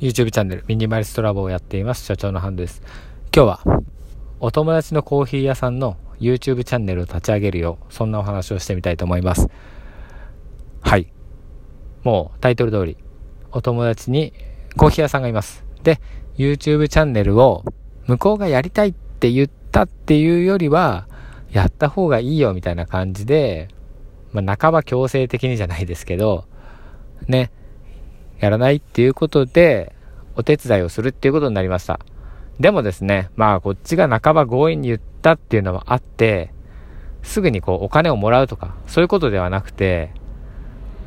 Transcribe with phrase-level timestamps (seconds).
[0.00, 2.04] YouTube チャンネルミニマリストラボをやっています。
[2.04, 2.82] 社長のハンドです。
[3.34, 3.60] 今日は
[4.40, 9.48] お友達のコーヒー屋さんの YouTube チャンネルを立ち上げるようそんなお話をしてみたいと思います。
[10.82, 11.10] はい。
[12.04, 12.98] もうタイトル通り
[13.52, 14.34] お友達に
[14.76, 15.64] コーヒー屋さんがいます。
[15.82, 15.98] で
[16.36, 17.64] YouTube チャンネルを
[18.06, 21.08] 向こうがやりたいって言ったっていうよりは
[21.50, 23.68] やった方がいいよみたいな感じで、
[24.32, 26.44] まあ、半ば強制的にじゃないですけど
[27.28, 27.50] ね。
[28.40, 29.94] やらないっていうことで、
[30.36, 32.00] お手伝いをするっていうことになりました。
[32.60, 36.52] でもですね、まあこっちが半ば強引に言ったっていうのもあって、
[37.22, 40.12] すぐにこうお金をもらうとか、そういうことではなくて、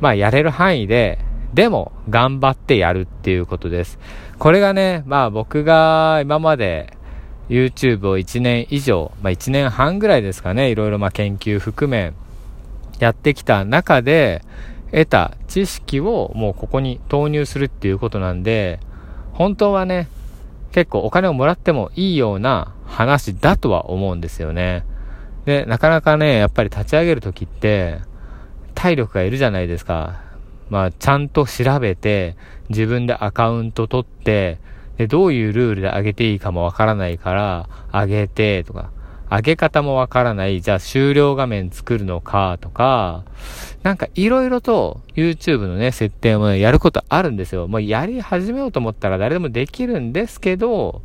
[0.00, 1.18] まあやれる範囲で、
[1.54, 3.98] でも頑張ってやるっていうことです。
[4.38, 6.96] これがね、まあ僕が今まで
[7.48, 12.12] YouTube を1年以上、まあ1年半ぐらいですかね、いろいろまあ研究含め
[13.00, 14.42] やってきた中で、
[14.92, 18.80] 得た知識をもうここに投入するっていうことなんで、
[19.32, 20.08] 本当はね、
[20.72, 24.84] 結構お金をもらってもいいような話だとは思うんですよね。
[25.44, 28.00] で、なかなかね、やっぱり立ち上げるときって、
[28.74, 30.22] 体力がいるじゃないですか。
[30.68, 32.36] まあ、ちゃんと調べて、
[32.68, 34.58] 自分でアカウント取って、
[34.96, 38.90] で、どういうルールで上げていいかもわからないから、上げて、とか、
[39.30, 43.24] 上げ方もわからない、じゃあ終了画面作るのかとか、
[43.82, 47.68] なんかいろいろと YouTube のね、設定も、やることあるんですよ。
[47.68, 51.02] もうやり始めようと思ったら誰でもできるんですけど、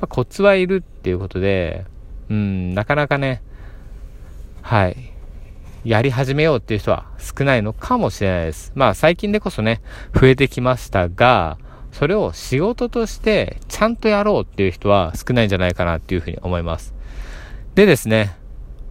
[0.00, 1.84] やコツはいるっていうことで、
[2.30, 3.42] うん、なかなかね、
[4.62, 4.96] はい。
[5.84, 8.72] やり始めようっていう人は少ないのかもしれないです。
[8.74, 9.80] まあ最近でこそね、
[10.14, 11.58] 増えてきましたが、
[11.92, 16.94] それを仕事としてちゃんとやろうっていう人は少ないんじゃないかなっていうふうに思います。
[17.74, 18.36] でですね、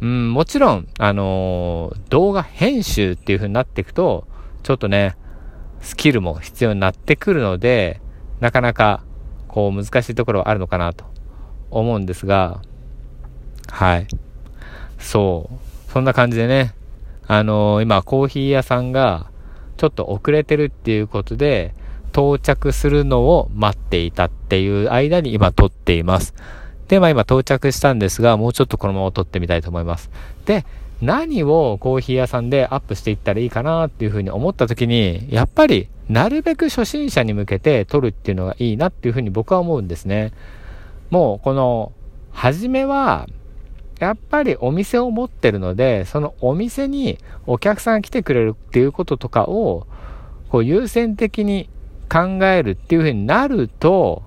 [0.00, 4.26] うん、もちろん、あのー、動画編集っていう風になっていくと、
[4.62, 5.16] ちょっとね、
[5.80, 8.00] スキルも必要になってくるので、
[8.40, 9.02] なかなか、
[9.48, 11.04] こう、難しいところはあるのかなと
[11.70, 12.60] 思うんですが、
[13.70, 14.06] はい。
[14.98, 15.90] そう。
[15.92, 16.74] そんな感じでね、
[17.26, 19.30] あのー、今、コーヒー屋さんが、
[19.78, 21.74] ちょっと遅れてるっていうことで、
[22.12, 26.34] 到着するのを待っていたっていう間に今撮っています。
[26.88, 30.10] で、まあ今到着したんですが、もうちょっとこのまま撮ってみたいと思います。
[30.44, 30.64] で、
[31.02, 40.32] 何をコーヒー屋さんでアップしていったらいいかなっていうふうに思った時に、やっぱりなるべく初心者に向けて撮るっていうのがいいなっていうふうに僕は思うんですね。
[41.10, 41.92] もうこの、
[42.32, 43.26] 初めは、
[43.98, 49.86] やっぱりお店を持ってるので、そのお店にお客さんが来てくれるっていうこととかを、
[50.50, 51.68] こう優先的に
[52.10, 54.22] 考えるっていうふうになると、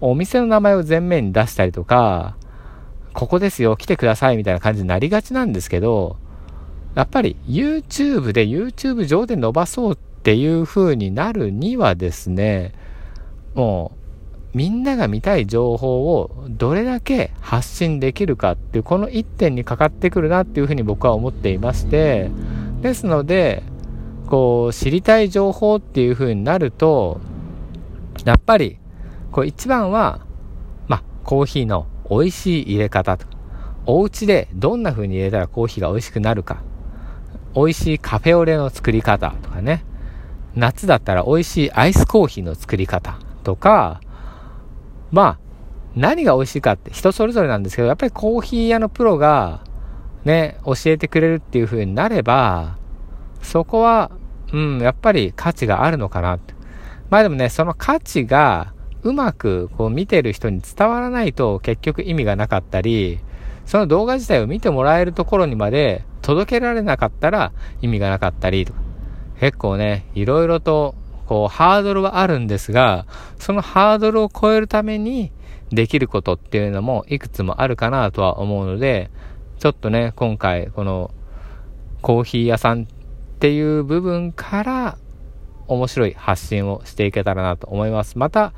[0.00, 2.36] お店の名前を前面に出したりとか、
[3.12, 6.16] ここですよ、来てくださいみたいな感じになりがちなんですけど、
[6.94, 12.72] やっぱり YouTube で YouTube 上で伸ばそうっていう風になるにはですね、
[13.54, 14.06] もう
[14.56, 22.30] みんなが見たい情報をどれだけ発信できるかっていうこの一点にかかってくるなっていうふうに僕は思っていまして
[22.80, 23.62] ですので
[24.28, 27.20] こう知りたい情報っていう風になると
[28.24, 28.78] やっぱり
[29.32, 30.20] これ一番は、
[30.88, 33.26] まあ、コーヒーの美味しい入れ方と、
[33.86, 36.62] お家でどんな風に入れたらコーヒーが美味しくなるか、
[37.54, 39.84] 美味しいカフェオレの作り方とかね、
[40.54, 44.00] 夏だったら美味しいアイスコーヒーの作り方とか、
[45.10, 45.38] まあ、
[45.94, 49.64] 何が美味しいかって人それぞれなんですけど、やっぱりコーヒー屋のプロが
[50.24, 52.76] ね、教えてくれるっていう風になれば、
[53.42, 54.10] そこは、
[54.52, 56.38] うん、やっぱり価値があるのかな。
[57.10, 58.74] まあでもね、その価値が
[59.06, 63.20] うまくこう見てる人に伝わらないと結局意味がなかったり、
[63.64, 68.80] その動画自体を見てもらえるところにまで届けられなかったら意味がなかったりとか、
[69.38, 70.96] 結構ね、いろいろと
[71.26, 73.06] こうハードルはあるんですが、
[73.38, 75.30] そのハードルを超えるために
[75.70, 79.10] できることっていうのもいくつもあるかなとは思うので、
[79.60, 81.12] ちょっとね、今回この
[82.02, 82.86] コーヒー屋さんっ
[83.38, 84.98] ていう部分から
[85.68, 88.18] 面白い発信をしていけたらなと思います。
[88.18, 88.52] また、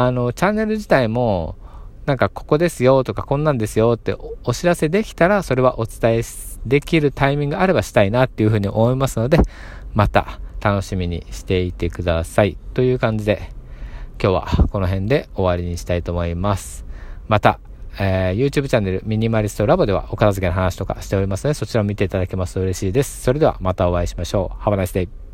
[0.00, 1.56] あの、チャンネル自体も、
[2.06, 6.22] なんかここですよとかこんなんですよってお知らせできたら、それはお伝え
[6.64, 9.38] できるタイミングがあればしたいなっていうふうに思いますので、
[9.94, 12.56] また楽しみにしていてください。
[12.74, 13.50] という感じで、
[14.22, 16.86] 今日はこの辺で終わりにしたいと思います。
[17.26, 17.58] また、
[17.98, 23.20] えー、YouTube チャンネルミニマリストラボではお片付けの話とかしておりますので、そちらを見ていただけますと嬉しいです。
[23.22, 24.62] それではまたお会いしましょう。
[24.62, 25.27] Have a nice day.